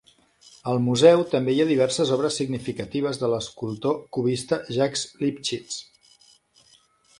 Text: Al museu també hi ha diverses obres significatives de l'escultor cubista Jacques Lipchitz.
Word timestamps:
Al 0.69 0.79
museu 0.85 1.19
també 1.33 1.53
hi 1.57 1.61
ha 1.65 1.67
diverses 1.71 2.13
obres 2.15 2.39
significatives 2.41 3.21
de 3.25 3.29
l'escultor 3.35 4.01
cubista 4.19 4.61
Jacques 4.81 5.07
Lipchitz. 5.23 5.81